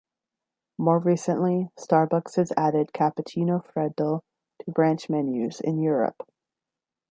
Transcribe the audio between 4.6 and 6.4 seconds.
to branch menus in Europe.